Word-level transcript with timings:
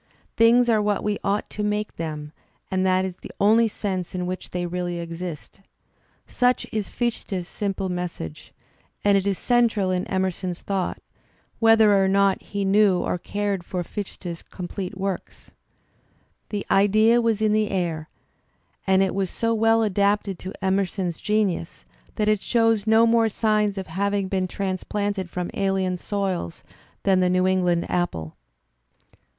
''Things 0.35 0.67
are 0.67 0.81
what 0.81 1.03
we 1.03 1.19
ought 1.23 1.47
to 1.51 1.61
make 1.63 1.95
them, 1.97 2.31
and' 2.71 2.83
that 2.87 3.05
is 3.05 3.17
the 3.17 3.29
only 3.39 3.67
sense 3.67 4.15
in 4.15 4.25
which 4.25 4.49
they 4.49 4.65
really 4.65 4.97
exist. 4.99 5.61
Such 6.25 6.65
is' 6.71 6.89
Fichte's 6.89 7.47
simplest 7.47 7.91
message, 7.91 8.51
and 9.03 9.15
it 9.15 9.27
is 9.27 9.37
central 9.37 9.91
in 9.91 10.07
Emerson's 10.07 10.63
thought, 10.63 10.97
whether 11.59 12.03
or 12.03 12.07
not 12.07 12.41
he 12.41 12.65
knew 12.65 12.97
or 12.97 13.19
cared 13.19 13.63
for 13.63 13.83
Fichte's 13.83 14.41
com 14.41 14.67
plete 14.67 14.95
works. 14.97 15.51
The 16.49 16.65
idea 16.71 17.21
was 17.21 17.39
in 17.39 17.53
th 17.53 17.69
e 17.69 17.71
air 17.71 18.09
and 18.87 19.03
it 19.03 19.13
was 19.13 19.29
so 19.29 19.55
weU 19.55 19.85
adapted 19.85 20.39
to 20.39 20.65
Emerson's 20.65 21.21
genius 21.21 21.85
that 22.15 22.27
it 22.27 22.41
shows 22.41 22.87
no 22.87 23.05
more 23.05 23.29
signs 23.29 23.77
of 23.77 23.85
having 23.85 24.27
been 24.29 24.47
transplanted 24.47 25.29
from 25.29 25.51
alien 25.53 25.95
soils 25.95 26.63
than 27.03 27.19
the 27.19 27.29
New 27.29 27.45
England 27.45 27.85
apple. 27.87 28.35